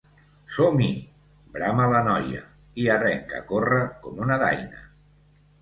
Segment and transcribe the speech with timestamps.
[0.53, 0.87] Som-hi!
[1.57, 2.41] —brama la noia,
[2.85, 4.85] i arrenca a córrer com una daina.